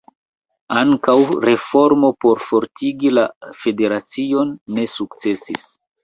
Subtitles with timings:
[0.79, 1.15] Ankaŭ
[1.49, 3.25] reformo por fortigi la
[3.65, 5.69] federacion ne sukcesis.